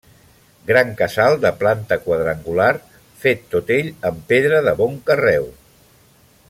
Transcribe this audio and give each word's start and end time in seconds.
Gran 0.69 0.93
casal 1.01 1.35
de 1.43 1.51
planta 1.59 1.99
quadrangular, 2.07 2.71
fet 3.25 3.47
tot 3.55 3.73
ell 3.79 3.93
en 4.13 4.21
pedra 4.33 4.67
de 4.69 4.75
bon 4.81 5.01
carreu. 5.11 5.51